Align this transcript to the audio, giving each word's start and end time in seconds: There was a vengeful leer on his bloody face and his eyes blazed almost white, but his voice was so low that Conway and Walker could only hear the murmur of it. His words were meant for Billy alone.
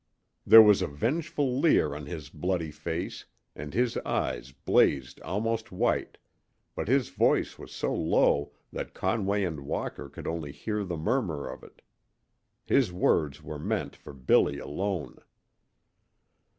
There 0.47 0.63
was 0.63 0.81
a 0.81 0.87
vengeful 0.87 1.59
leer 1.59 1.93
on 1.93 2.07
his 2.07 2.31
bloody 2.31 2.71
face 2.71 3.25
and 3.55 3.71
his 3.71 3.97
eyes 3.97 4.51
blazed 4.51 5.21
almost 5.21 5.71
white, 5.71 6.17
but 6.73 6.87
his 6.87 7.09
voice 7.09 7.59
was 7.59 7.71
so 7.71 7.93
low 7.93 8.51
that 8.73 8.95
Conway 8.95 9.43
and 9.43 9.59
Walker 9.59 10.09
could 10.09 10.25
only 10.25 10.51
hear 10.53 10.83
the 10.83 10.97
murmur 10.97 11.47
of 11.47 11.61
it. 11.61 11.83
His 12.65 12.91
words 12.91 13.43
were 13.43 13.59
meant 13.59 13.95
for 13.95 14.11
Billy 14.13 14.57
alone. 14.57 15.19